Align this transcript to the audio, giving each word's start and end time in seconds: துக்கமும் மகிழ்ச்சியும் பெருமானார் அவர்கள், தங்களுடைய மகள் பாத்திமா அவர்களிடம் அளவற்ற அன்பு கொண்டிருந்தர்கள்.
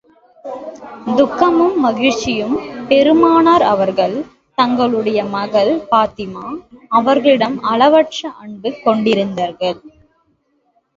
துக்கமும் 1.17 1.75
மகிழ்ச்சியும் 1.79 2.55
பெருமானார் 2.87 3.65
அவர்கள், 3.73 4.15
தங்களுடைய 4.57 5.19
மகள் 5.35 5.71
பாத்திமா 5.91 6.47
அவர்களிடம் 6.91 7.57
அளவற்ற 7.73 8.31
அன்பு 8.43 8.71
கொண்டிருந்தர்கள். 8.83 9.79